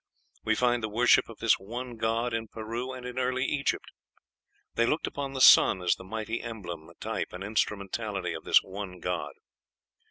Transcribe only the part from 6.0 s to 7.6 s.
mighty emblem, type, and